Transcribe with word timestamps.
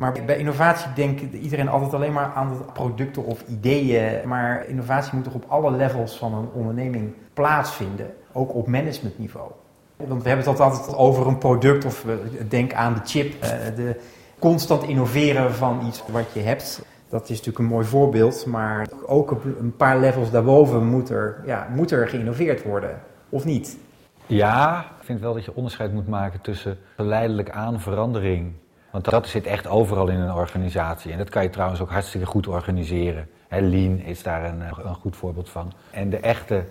Maar 0.00 0.12
bij 0.26 0.38
innovatie 0.38 0.92
denkt 0.94 1.34
iedereen 1.34 1.68
altijd 1.68 1.94
alleen 1.94 2.12
maar 2.12 2.32
aan 2.34 2.64
producten 2.72 3.24
of 3.24 3.44
ideeën. 3.48 4.28
Maar 4.28 4.66
innovatie 4.68 5.14
moet 5.14 5.24
toch 5.24 5.34
op 5.34 5.44
alle 5.48 5.70
levels 5.70 6.18
van 6.18 6.34
een 6.34 6.48
onderneming 6.52 7.12
plaatsvinden, 7.34 8.10
ook 8.32 8.54
op 8.54 8.66
managementniveau. 8.66 9.50
Want 9.96 10.22
we 10.22 10.28
hebben 10.28 10.46
het 10.46 10.60
altijd 10.60 10.96
over 10.96 11.26
een 11.26 11.38
product 11.38 11.84
of 11.84 12.04
denk 12.48 12.72
aan 12.72 12.94
de 12.94 13.00
chip, 13.04 13.42
eh, 13.42 13.50
de 13.76 14.00
constant 14.38 14.82
innoveren 14.82 15.54
van 15.54 15.86
iets 15.86 16.02
wat 16.10 16.32
je 16.32 16.40
hebt. 16.40 16.82
Dat 17.08 17.22
is 17.22 17.28
natuurlijk 17.28 17.58
een 17.58 17.64
mooi 17.64 17.86
voorbeeld, 17.86 18.46
maar 18.46 18.88
ook 19.06 19.30
op 19.30 19.44
een 19.44 19.76
paar 19.76 19.98
levels 19.98 20.30
daarboven 20.30 20.86
moet 20.86 21.10
er, 21.10 21.42
ja, 21.46 21.68
moet 21.74 21.90
er 21.90 22.08
geïnnoveerd 22.08 22.62
worden, 22.62 23.00
of 23.28 23.44
niet? 23.44 23.78
Ja, 24.26 24.80
ik 24.80 25.04
vind 25.04 25.20
wel 25.20 25.34
dat 25.34 25.44
je 25.44 25.54
onderscheid 25.54 25.92
moet 25.92 26.08
maken 26.08 26.40
tussen 26.40 26.78
geleidelijk 26.96 27.50
aan 27.50 27.80
verandering. 27.80 28.52
Want 28.90 29.04
dat 29.04 29.28
zit 29.28 29.46
echt 29.46 29.66
overal 29.66 30.08
in 30.08 30.20
een 30.20 30.34
organisatie. 30.34 31.12
En 31.12 31.18
dat 31.18 31.28
kan 31.28 31.42
je 31.42 31.50
trouwens 31.50 31.80
ook 31.80 31.90
hartstikke 31.90 32.26
goed 32.26 32.46
organiseren. 32.46 33.28
Lean 33.48 33.98
is 33.98 34.22
daar 34.22 34.44
een, 34.44 34.60
een 34.60 34.94
goed 34.94 35.16
voorbeeld 35.16 35.48
van. 35.48 35.72
En 35.90 36.10
de 36.10 36.18
echte, 36.18 36.64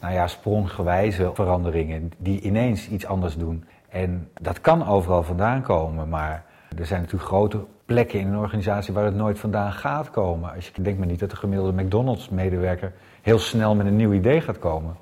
nou 0.00 0.14
ja, 0.14 0.26
spronggewijze 0.26 1.30
veranderingen 1.34 2.12
die 2.18 2.40
ineens 2.40 2.88
iets 2.88 3.06
anders 3.06 3.36
doen. 3.36 3.64
En 3.88 4.30
dat 4.40 4.60
kan 4.60 4.86
overal 4.86 5.22
vandaan 5.22 5.62
komen, 5.62 6.08
maar 6.08 6.44
er 6.78 6.86
zijn 6.86 7.00
natuurlijk 7.00 7.28
grote 7.30 7.64
plekken 7.84 8.20
in 8.20 8.26
een 8.26 8.38
organisatie 8.38 8.94
waar 8.94 9.04
het 9.04 9.14
nooit 9.14 9.38
vandaan 9.38 9.72
gaat 9.72 10.10
komen. 10.10 10.54
Als 10.54 10.70
je 10.74 10.82
denkt 10.82 10.98
maar 10.98 11.08
niet 11.08 11.20
dat 11.20 11.30
de 11.30 11.36
gemiddelde 11.36 11.82
McDonald's-medewerker 11.82 12.92
heel 13.22 13.38
snel 13.38 13.74
met 13.74 13.86
een 13.86 13.96
nieuw 13.96 14.12
idee 14.12 14.40
gaat 14.40 14.58
komen. 14.58 14.96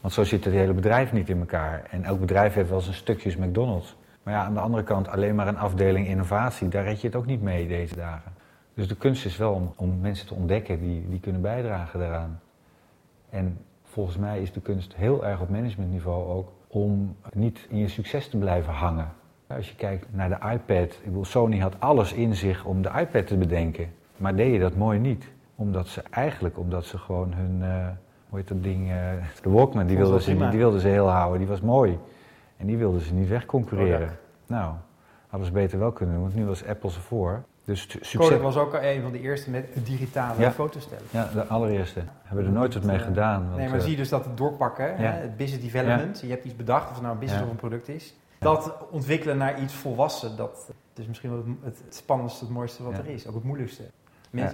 Want 0.00 0.14
zo 0.14 0.24
zit 0.24 0.44
het 0.44 0.54
hele 0.54 0.72
bedrijf 0.72 1.12
niet 1.12 1.28
in 1.28 1.38
elkaar. 1.38 1.82
En 1.90 2.04
elk 2.04 2.20
bedrijf 2.20 2.54
heeft 2.54 2.70
wel 2.70 2.80
zijn 2.80 2.94
stukjes 2.94 3.36
McDonald's. 3.36 3.96
Maar 4.26 4.34
ja, 4.34 4.44
aan 4.44 4.54
de 4.54 4.60
andere 4.60 4.82
kant 4.82 5.08
alleen 5.08 5.34
maar 5.34 5.48
een 5.48 5.58
afdeling 5.58 6.06
innovatie, 6.06 6.68
daar 6.68 6.84
red 6.84 7.00
je 7.00 7.06
het 7.06 7.16
ook 7.16 7.26
niet 7.26 7.42
mee 7.42 7.68
deze 7.68 7.96
dagen. 7.96 8.32
Dus 8.74 8.88
de 8.88 8.96
kunst 8.96 9.24
is 9.24 9.36
wel 9.36 9.52
om, 9.52 9.72
om 9.76 10.00
mensen 10.00 10.26
te 10.26 10.34
ontdekken 10.34 10.80
die, 10.80 11.08
die 11.08 11.20
kunnen 11.20 11.40
bijdragen 11.40 12.00
daaraan. 12.00 12.40
En 13.30 13.58
volgens 13.84 14.16
mij 14.16 14.40
is 14.40 14.52
de 14.52 14.60
kunst 14.60 14.94
heel 14.94 15.26
erg 15.26 15.40
op 15.40 15.48
managementniveau 15.48 16.28
ook 16.28 16.52
om 16.66 17.16
niet 17.32 17.66
in 17.68 17.78
je 17.78 17.88
succes 17.88 18.28
te 18.28 18.36
blijven 18.36 18.72
hangen. 18.72 19.08
Als 19.46 19.68
je 19.68 19.74
kijkt 19.74 20.06
naar 20.10 20.28
de 20.28 20.52
iPad, 20.52 20.92
ik 20.92 21.04
bedoel, 21.04 21.24
Sony 21.24 21.58
had 21.58 21.80
alles 21.80 22.12
in 22.12 22.34
zich 22.34 22.64
om 22.64 22.82
de 22.82 22.90
iPad 22.98 23.26
te 23.26 23.36
bedenken. 23.36 23.88
Maar 24.16 24.36
deed 24.36 24.52
je 24.52 24.58
dat 24.58 24.76
mooi 24.76 24.98
niet. 24.98 25.24
Omdat 25.54 25.88
ze 25.88 26.02
eigenlijk, 26.10 26.58
omdat 26.58 26.84
ze 26.84 26.98
gewoon 26.98 27.32
hun, 27.32 27.58
uh, 27.60 27.86
hoe 28.28 28.38
heet 28.38 28.48
dat 28.48 28.62
ding, 28.62 28.90
uh, 28.90 28.96
de 29.42 29.50
Walkman, 29.50 29.86
die 29.86 29.96
wilden, 29.96 30.22
ze, 30.22 30.36
die 30.36 30.58
wilden 30.58 30.80
ze 30.80 30.88
heel 30.88 31.08
houden, 31.08 31.38
die 31.38 31.48
was 31.48 31.60
mooi. 31.60 31.98
En 32.56 32.66
die 32.66 32.76
wilden 32.76 33.00
ze 33.00 33.14
niet 33.14 33.28
wegconcurreren. 33.28 34.18
Nou, 34.46 34.74
hadden 35.26 35.46
ze 35.46 35.52
beter 35.52 35.78
wel 35.78 35.92
kunnen 35.92 36.14
doen, 36.14 36.24
want 36.24 36.34
nu 36.34 36.44
was 36.44 36.66
Apple 36.66 36.90
ze 36.90 37.00
voor. 37.00 37.44
Dus 37.64 37.80
succes. 37.80 38.16
Kodak 38.16 38.42
was 38.42 38.56
ook 38.56 38.74
een 38.74 39.02
van 39.02 39.12
de 39.12 39.20
eerste 39.20 39.50
met 39.50 39.66
digitale 39.84 40.40
ja. 40.40 40.52
fotostellen. 40.52 41.04
Ja, 41.10 41.28
de 41.32 41.46
allereerste. 41.46 42.02
Hebben 42.22 42.44
we 42.44 42.50
er 42.50 42.56
nooit 42.56 42.74
wat 42.74 42.84
mee 42.84 42.98
gedaan. 42.98 43.44
Want, 43.44 43.56
nee, 43.56 43.68
maar 43.68 43.80
zie 43.80 43.90
je 43.90 43.96
dus 43.96 44.08
dat 44.08 44.24
het 44.24 44.36
doorpakken, 44.36 44.96
hè? 44.96 45.06
het 45.06 45.36
business 45.36 45.64
development. 45.64 46.20
Je 46.20 46.26
hebt 46.26 46.44
iets 46.44 46.56
bedacht, 46.56 46.88
of 46.88 46.92
het 46.92 47.02
nou 47.02 47.14
een 47.14 47.20
business 47.20 47.44
of 47.44 47.50
een 47.50 47.56
product 47.56 47.88
is. 47.88 48.14
Dat 48.38 48.74
ontwikkelen 48.90 49.36
naar 49.36 49.60
iets 49.60 49.74
volwassen, 49.74 50.36
dat 50.36 50.70
is 50.94 51.06
misschien 51.06 51.30
wel 51.30 51.44
het, 51.62 51.82
het 51.84 51.94
spannendste, 51.94 52.44
het 52.44 52.54
mooiste 52.54 52.82
wat 52.82 52.98
er 52.98 53.06
is. 53.06 53.26
Ook 53.26 53.34
het 53.34 53.44
moeilijkste. 53.44 53.82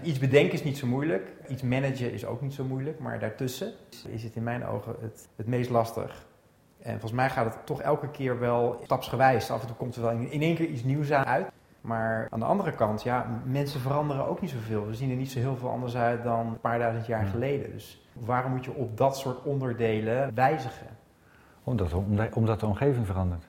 Iets 0.03 0.19
bedenken 0.19 0.53
is 0.53 0.65
niet 0.65 0.79
zo 0.79 0.87
moeilijk, 0.87 1.33
iets 1.49 1.63
managen 1.63 2.13
is 2.13 2.25
ook 2.27 2.41
niet 2.41 2.55
zo 2.55 2.65
moeilijk, 2.65 2.99
maar 2.99 3.19
daartussen 3.19 3.73
is 4.09 4.23
het 4.23 4.37
in 4.37 4.43
mijn 4.43 4.67
ogen 4.67 4.95
het, 5.01 5.29
het 5.37 5.47
meest 5.47 5.71
lastig. 5.71 6.27
En 6.83 6.91
volgens 6.91 7.13
mij 7.13 7.31
gaat 7.31 7.45
het 7.45 7.67
toch 7.67 7.81
elke 7.81 8.09
keer 8.09 8.39
wel 8.39 8.81
stapsgewijs. 8.85 9.51
Af 9.51 9.61
en 9.61 9.67
toe 9.67 9.77
komt 9.77 9.97
er 9.97 10.03
wel 10.03 10.11
in 10.11 10.43
één 10.43 10.55
keer 10.55 10.67
iets 10.67 10.85
nieuws 10.85 11.13
uit. 11.13 11.47
Maar 11.81 12.27
aan 12.31 12.39
de 12.39 12.45
andere 12.45 12.73
kant, 12.73 13.03
ja, 13.03 13.27
mensen 13.45 13.81
veranderen 13.81 14.29
ook 14.29 14.41
niet 14.41 14.51
zoveel. 14.51 14.87
We 14.87 14.95
zien 14.95 15.11
er 15.11 15.17
niet 15.17 15.31
zo 15.31 15.39
heel 15.39 15.57
veel 15.57 15.71
anders 15.71 15.97
uit 15.97 16.23
dan 16.23 16.47
een 16.47 16.61
paar 16.61 16.79
duizend 16.79 17.07
jaar 17.07 17.25
geleden. 17.25 17.73
Dus 17.73 18.07
waarom 18.13 18.51
moet 18.51 18.65
je 18.65 18.75
op 18.75 18.97
dat 18.97 19.17
soort 19.17 19.43
onderdelen 19.43 20.35
wijzigen? 20.35 20.87
Omdat, 21.65 21.93
omdat 22.33 22.61
de 22.61 22.67
omgeving 22.67 23.07
verandert. 23.07 23.49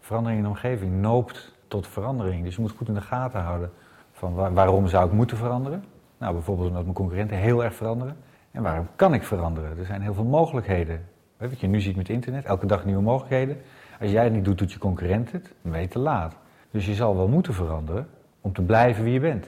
Verandering 0.00 0.38
in 0.38 0.44
de 0.44 0.52
omgeving 0.52 1.00
noopt 1.00 1.54
tot 1.68 1.86
verandering. 1.86 2.44
Dus 2.44 2.54
je 2.54 2.60
moet 2.60 2.70
goed 2.70 2.88
in 2.88 2.94
de 2.94 3.00
gaten 3.00 3.40
houden 3.40 3.72
van 4.12 4.54
waarom 4.54 4.86
zou 4.86 5.06
ik 5.06 5.12
moeten 5.12 5.36
veranderen. 5.36 5.84
Nou, 6.18 6.32
bijvoorbeeld 6.32 6.68
omdat 6.68 6.82
mijn 6.82 6.94
concurrenten 6.94 7.36
heel 7.36 7.64
erg 7.64 7.74
veranderen. 7.74 8.16
En 8.50 8.62
waarom 8.62 8.88
kan 8.96 9.14
ik 9.14 9.22
veranderen? 9.22 9.78
Er 9.78 9.86
zijn 9.86 10.02
heel 10.02 10.14
veel 10.14 10.24
mogelijkheden. 10.24 11.10
Wat 11.50 11.60
je 11.60 11.66
nu 11.66 11.80
ziet 11.80 11.96
met 11.96 12.08
internet, 12.08 12.44
elke 12.44 12.66
dag 12.66 12.84
nieuwe 12.84 13.02
mogelijkheden. 13.02 13.56
Als 14.00 14.10
jij 14.10 14.24
het 14.24 14.32
niet 14.32 14.44
doet, 14.44 14.58
doet 14.58 14.72
je 14.72 14.78
concurrent 14.78 15.32
het, 15.32 15.52
dan 15.62 15.72
ben 15.72 15.80
je 15.80 15.88
te 15.88 15.98
laat. 15.98 16.34
Dus 16.70 16.86
je 16.86 16.94
zal 16.94 17.16
wel 17.16 17.28
moeten 17.28 17.54
veranderen 17.54 18.08
om 18.40 18.52
te 18.52 18.62
blijven 18.62 19.04
wie 19.04 19.12
je 19.12 19.20
bent. 19.20 19.46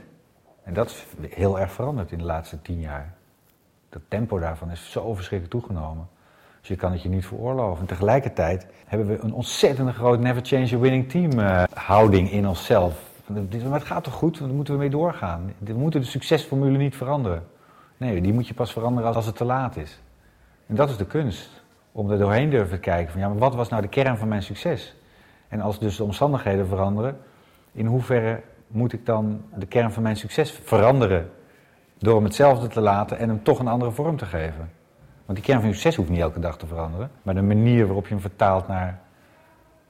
En 0.62 0.74
dat 0.74 0.90
is 0.90 1.06
heel 1.30 1.60
erg 1.60 1.72
veranderd 1.72 2.12
in 2.12 2.18
de 2.18 2.24
laatste 2.24 2.62
tien 2.62 2.80
jaar. 2.80 3.14
Dat 3.88 4.02
tempo 4.08 4.38
daarvan 4.38 4.70
is 4.70 4.90
zo 4.90 5.14
verschrikkelijk 5.14 5.50
toegenomen. 5.50 6.08
Dus 6.60 6.68
je 6.68 6.76
kan 6.76 6.92
het 6.92 7.02
je 7.02 7.08
niet 7.08 7.26
veroorloven. 7.26 7.80
En 7.80 7.86
tegelijkertijd 7.86 8.66
hebben 8.86 9.06
we 9.06 9.18
een 9.18 9.32
ontzettend 9.32 9.94
groot 9.94 10.20
never 10.20 10.44
change 10.44 10.74
a 10.74 10.78
winning 10.78 11.08
team 11.08 11.38
uh, 11.38 11.62
houding 11.74 12.30
in 12.30 12.48
onszelf. 12.48 13.12
Maar 13.26 13.72
het 13.72 13.84
gaat 13.84 14.04
toch 14.04 14.14
goed, 14.14 14.38
daar 14.38 14.48
moeten 14.48 14.74
we 14.74 14.80
mee 14.80 14.90
doorgaan. 14.90 15.54
We 15.58 15.72
moeten 15.72 16.00
de 16.00 16.06
succesformule 16.06 16.78
niet 16.78 16.96
veranderen. 16.96 17.46
Nee, 17.96 18.20
die 18.20 18.32
moet 18.32 18.48
je 18.48 18.54
pas 18.54 18.72
veranderen 18.72 19.14
als 19.14 19.26
het 19.26 19.36
te 19.36 19.44
laat 19.44 19.76
is. 19.76 20.00
En 20.66 20.74
dat 20.74 20.90
is 20.90 20.96
de 20.96 21.06
kunst. 21.06 21.63
Om 21.96 22.10
er 22.10 22.18
doorheen 22.18 22.50
durven 22.50 22.80
kijken 22.80 23.12
van 23.12 23.20
ja, 23.20 23.28
maar 23.28 23.38
wat 23.38 23.54
was 23.54 23.68
nou 23.68 23.82
de 23.82 23.88
kern 23.88 24.16
van 24.16 24.28
mijn 24.28 24.42
succes? 24.42 24.96
En 25.48 25.60
als 25.60 25.78
dus 25.78 25.96
de 25.96 26.04
omstandigheden 26.04 26.66
veranderen, 26.66 27.18
in 27.72 27.86
hoeverre 27.86 28.42
moet 28.66 28.92
ik 28.92 29.06
dan 29.06 29.42
de 29.54 29.66
kern 29.66 29.92
van 29.92 30.02
mijn 30.02 30.16
succes 30.16 30.50
veranderen? 30.50 31.30
Door 31.98 32.14
hem 32.14 32.24
hetzelfde 32.24 32.66
te 32.66 32.80
laten 32.80 33.18
en 33.18 33.28
hem 33.28 33.42
toch 33.42 33.58
een 33.58 33.68
andere 33.68 33.90
vorm 33.90 34.16
te 34.16 34.24
geven. 34.24 34.70
Want 35.24 35.38
die 35.38 35.46
kern 35.46 35.60
van 35.60 35.68
je 35.68 35.74
succes 35.74 35.96
hoeft 35.96 36.08
niet 36.08 36.20
elke 36.20 36.40
dag 36.40 36.58
te 36.58 36.66
veranderen. 36.66 37.10
Maar 37.22 37.34
de 37.34 37.42
manier 37.42 37.86
waarop 37.86 38.06
je 38.06 38.12
hem 38.12 38.22
vertaalt 38.22 38.68
naar, 38.68 39.00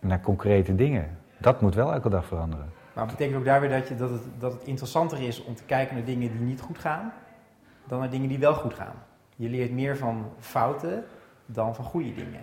naar 0.01 0.21
concrete 0.21 0.75
dingen, 0.75 1.19
dat 1.39 1.61
moet 1.61 1.75
wel 1.75 1.93
elke 1.93 2.09
dag 2.09 2.27
veranderen. 2.27 2.73
Maar 2.93 3.07
betekent 3.07 3.37
ook 3.37 3.45
daar 3.45 3.61
weer 3.61 3.71
dat, 3.71 3.89
je, 3.89 3.97
dat, 3.97 4.11
het, 4.11 4.23
dat 4.39 4.53
het 4.53 4.63
interessanter 4.63 5.23
is 5.23 5.45
om 5.45 5.55
te 5.55 5.65
kijken 5.65 5.95
naar 5.95 6.05
dingen 6.05 6.33
die 6.33 6.47
niet 6.47 6.61
goed 6.61 6.79
gaan, 6.79 7.13
dan 7.85 7.99
naar 7.99 8.11
dingen 8.11 8.29
die 8.29 8.39
wel 8.39 8.55
goed 8.55 8.75
gaan. 8.75 8.95
Je 9.37 9.49
leert 9.49 9.73
meer 9.73 9.97
van 9.97 10.27
fouten 10.39 11.05
dan 11.47 11.75
van 11.75 11.85
goede 11.85 12.15
dingen. 12.15 12.41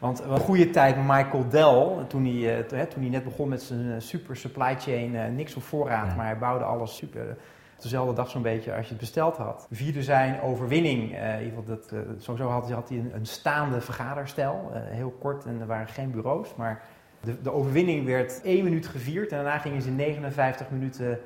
Want 0.00 0.20
een 0.20 0.38
goede 0.38 0.70
tijd 0.70 0.96
Michael 0.96 1.48
Dell, 1.48 2.04
toen 2.08 2.24
hij, 2.24 2.58
uh, 2.58 2.82
toen 2.82 3.00
hij 3.00 3.10
net 3.10 3.24
begon 3.24 3.48
met 3.48 3.62
zijn 3.62 3.92
eh, 3.92 4.00
super 4.00 4.36
supply 4.36 4.76
chain, 4.78 5.14
uh, 5.14 5.26
niks 5.26 5.54
op 5.54 5.62
voorraad, 5.62 6.16
maar 6.16 6.26
hij 6.26 6.38
bouwde 6.38 6.64
alles 6.64 6.96
super. 6.96 7.36
Dezelfde 7.78 8.14
dag 8.14 8.30
zo'n 8.30 8.42
beetje 8.42 8.74
als 8.74 8.84
je 8.84 8.90
het 8.90 9.00
besteld 9.00 9.36
had. 9.36 9.66
Vierde 9.70 10.02
zijn 10.02 10.40
overwinning. 10.40 11.02
ieder 11.02 11.48
geval 11.48 11.64
dat, 11.64 11.92
sowieso 12.18 12.48
had, 12.48 12.70
had 12.70 12.88
hij 12.88 12.98
een, 12.98 13.14
een 13.14 13.26
staande 13.26 13.80
vergaderstel. 13.80 14.70
heel 14.74 15.10
kort 15.10 15.44
en 15.44 15.60
er 15.60 15.66
waren 15.66 15.88
geen 15.88 16.10
bureaus. 16.10 16.54
Maar 16.54 16.82
de, 17.20 17.42
de, 17.42 17.52
overwinning 17.52 18.06
werd 18.06 18.40
één 18.42 18.64
minuut 18.64 18.86
gevierd. 18.86 19.30
En 19.30 19.36
daarna 19.36 19.58
gingen 19.58 19.82
ze 19.82 19.90
59 19.90 20.70
minuten 20.70 21.18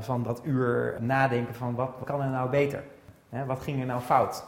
van 0.00 0.22
dat 0.22 0.40
uur 0.44 0.96
nadenken 1.00 1.54
van 1.54 1.74
wat 1.74 1.96
kan 2.04 2.22
er 2.22 2.30
nou 2.30 2.50
beter? 2.50 2.82
wat 3.46 3.60
ging 3.60 3.80
er 3.80 3.86
nou 3.86 4.00
fout? 4.00 4.44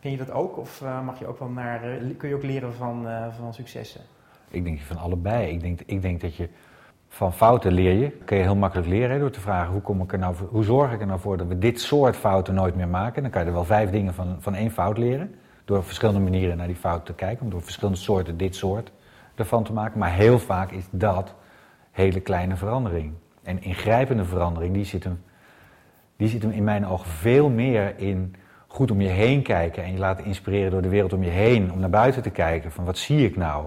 Ken 0.00 0.10
je 0.10 0.16
dat 0.16 0.30
ook? 0.30 0.58
Of 0.58 0.80
uh, 0.80 1.04
mag 1.04 1.18
je 1.18 1.26
ook 1.26 1.38
wel 1.38 1.48
naar, 1.48 2.02
uh, 2.02 2.16
kun 2.16 2.28
je 2.28 2.34
ook 2.34 2.42
leren 2.42 2.74
van, 2.74 3.06
uh, 3.06 3.26
van 3.38 3.54
successen? 3.54 4.00
Ik 4.50 4.64
denk 4.64 4.80
van 4.80 4.96
allebei. 4.96 5.52
Ik 5.52 5.60
denk, 5.60 5.80
ik 5.86 6.02
denk 6.02 6.20
dat 6.20 6.36
je 6.36 6.48
van 7.08 7.32
fouten 7.32 7.72
leer 7.72 7.92
je. 7.92 8.10
Kun 8.10 8.36
je 8.36 8.42
heel 8.42 8.56
makkelijk 8.56 8.88
leren 8.88 9.20
door 9.20 9.30
te 9.30 9.40
vragen 9.40 9.72
hoe, 9.72 9.82
kom 9.82 10.00
ik 10.00 10.12
er 10.12 10.18
nou, 10.18 10.34
hoe 10.48 10.64
zorg 10.64 10.92
ik 10.92 11.00
er 11.00 11.06
nou 11.06 11.20
voor 11.20 11.36
dat 11.36 11.46
we 11.46 11.58
dit 11.58 11.80
soort 11.80 12.16
fouten 12.16 12.54
nooit 12.54 12.76
meer 12.76 12.88
maken. 12.88 13.22
Dan 13.22 13.30
kan 13.30 13.40
je 13.40 13.46
er 13.46 13.52
wel 13.52 13.64
vijf 13.64 13.90
dingen 13.90 14.14
van, 14.14 14.36
van 14.38 14.54
één 14.54 14.70
fout 14.70 14.98
leren. 14.98 15.34
Door 15.64 15.78
op 15.78 15.84
verschillende 15.84 16.20
manieren 16.20 16.56
naar 16.56 16.66
die 16.66 16.76
fout 16.76 17.06
te 17.06 17.14
kijken. 17.14 17.44
Om 17.44 17.50
door 17.50 17.62
verschillende 17.62 17.98
soorten 17.98 18.36
dit 18.36 18.54
soort 18.54 18.92
ervan 19.34 19.64
te 19.64 19.72
maken. 19.72 19.98
Maar 19.98 20.12
heel 20.12 20.38
vaak 20.38 20.70
is 20.70 20.84
dat 20.90 21.34
hele 21.90 22.20
kleine 22.20 22.56
verandering. 22.56 23.12
En 23.42 23.62
ingrijpende 23.62 24.24
verandering, 24.24 24.74
die 24.74 24.84
zit 24.84 25.04
hem, 25.04 25.22
die 26.16 26.28
zit 26.28 26.42
hem 26.42 26.50
in 26.50 26.64
mijn 26.64 26.86
ogen 26.86 27.10
veel 27.10 27.48
meer 27.48 27.98
in 27.98 28.34
goed 28.66 28.90
om 28.90 29.00
je 29.00 29.08
heen 29.08 29.42
kijken 29.42 29.84
en 29.84 29.92
je 29.92 29.98
laten 29.98 30.24
inspireren 30.24 30.70
door 30.70 30.82
de 30.82 30.88
wereld 30.88 31.12
om 31.12 31.22
je 31.22 31.30
heen. 31.30 31.72
Om 31.72 31.80
naar 31.80 31.90
buiten 31.90 32.22
te 32.22 32.30
kijken 32.30 32.72
van 32.72 32.84
wat 32.84 32.98
zie 32.98 33.24
ik 33.24 33.36
nou? 33.36 33.66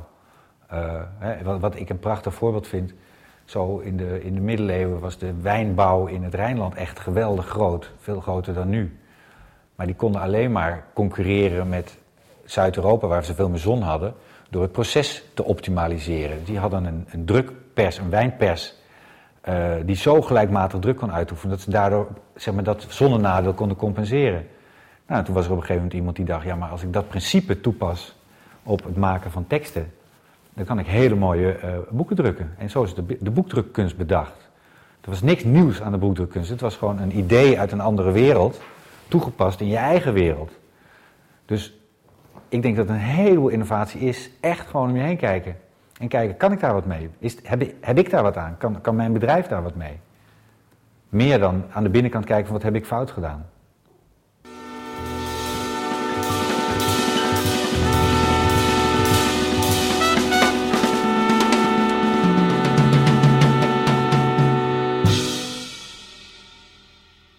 Uh, 0.73 1.01
hè, 1.17 1.59
wat, 1.59 1.75
ik 1.75 1.89
een 1.89 1.99
prachtig 1.99 2.33
voorbeeld 2.33 2.67
vind. 2.67 2.93
Zo 3.45 3.77
in 3.77 3.97
de, 3.97 4.23
in 4.23 4.33
de 4.33 4.41
middeleeuwen 4.41 4.99
was 4.99 5.17
de 5.17 5.33
wijnbouw 5.41 6.05
in 6.05 6.23
het 6.23 6.33
Rijnland 6.33 6.75
echt 6.75 6.99
geweldig 6.99 7.47
groot. 7.47 7.91
Veel 7.99 8.19
groter 8.19 8.53
dan 8.53 8.69
nu. 8.69 8.99
Maar 9.75 9.85
die 9.85 9.95
konden 9.95 10.21
alleen 10.21 10.51
maar 10.51 10.85
concurreren 10.93 11.69
met 11.69 11.97
Zuid-Europa, 12.45 13.07
waar 13.07 13.23
ze 13.23 13.33
veel 13.33 13.49
meer 13.49 13.59
zon 13.59 13.81
hadden, 13.81 14.13
door 14.49 14.61
het 14.61 14.71
proces 14.71 15.23
te 15.33 15.43
optimaliseren. 15.43 16.43
Die 16.43 16.59
hadden 16.59 16.85
een, 16.85 17.05
een 17.09 17.25
drukpers, 17.25 17.97
een 17.97 18.09
wijnpers, 18.09 18.73
uh, 19.49 19.73
die 19.85 19.95
zo 19.95 20.21
gelijkmatig 20.21 20.79
druk 20.79 20.97
kon 20.97 21.11
uitoefenen 21.11 21.55
dat 21.55 21.63
ze 21.63 21.69
daardoor 21.71 22.07
zeg 22.35 22.53
maar, 22.53 22.63
dat 22.63 22.85
zonnenadeel 22.89 23.53
konden 23.53 23.77
compenseren. 23.77 24.47
Nou, 25.09 25.23
toen 25.23 25.33
was 25.33 25.45
er 25.45 25.51
op 25.51 25.57
een 25.57 25.63
gegeven 25.63 25.81
moment 25.81 25.99
iemand 25.99 26.15
die 26.15 26.25
dacht, 26.25 26.45
ja, 26.45 26.55
maar 26.55 26.69
als 26.69 26.83
ik 26.83 26.93
dat 26.93 27.07
principe 27.07 27.61
toepas 27.61 28.15
op 28.63 28.83
het 28.83 28.97
maken 28.97 29.31
van 29.31 29.47
teksten, 29.47 29.91
dan 30.53 30.65
kan 30.65 30.79
ik 30.79 30.85
hele 30.85 31.15
mooie 31.15 31.59
uh, 31.63 31.77
boeken 31.89 32.15
drukken. 32.15 32.53
En 32.57 32.69
zo 32.69 32.83
is 32.83 32.93
de, 32.93 33.17
de 33.19 33.31
boekdrukkunst 33.31 33.97
bedacht. 33.97 34.49
Er 35.01 35.09
was 35.09 35.21
niks 35.21 35.43
nieuws 35.43 35.81
aan 35.81 35.91
de 35.91 35.97
broeddrukkunst. 35.97 36.49
Het 36.49 36.61
was 36.61 36.75
gewoon 36.75 36.99
een 36.99 37.17
idee 37.17 37.59
uit 37.59 37.71
een 37.71 37.79
andere 37.79 38.11
wereld, 38.11 38.61
toegepast 39.07 39.59
in 39.59 39.67
je 39.67 39.77
eigen 39.77 40.13
wereld. 40.13 40.51
Dus 41.45 41.77
ik 42.49 42.61
denk 42.61 42.75
dat 42.75 42.89
een 42.89 42.95
heleboel 42.95 43.49
innovatie 43.49 44.01
is 44.01 44.29
echt 44.39 44.67
gewoon 44.67 44.89
om 44.89 44.95
je 44.95 45.01
heen 45.01 45.17
kijken. 45.17 45.55
En 45.99 46.07
kijken, 46.07 46.37
kan 46.37 46.51
ik 46.51 46.59
daar 46.59 46.73
wat 46.73 46.85
mee? 46.85 47.09
Is, 47.19 47.37
heb, 47.43 47.73
heb 47.81 47.97
ik 47.97 48.09
daar 48.09 48.23
wat 48.23 48.37
aan? 48.37 48.57
Kan, 48.57 48.81
kan 48.81 48.95
mijn 48.95 49.13
bedrijf 49.13 49.47
daar 49.47 49.63
wat 49.63 49.75
mee? 49.75 49.99
Meer 51.09 51.39
dan 51.39 51.63
aan 51.71 51.83
de 51.83 51.89
binnenkant 51.89 52.25
kijken 52.25 52.45
van 52.45 52.53
wat 52.53 52.63
heb 52.63 52.75
ik 52.75 52.85
fout 52.85 53.11
gedaan. 53.11 53.45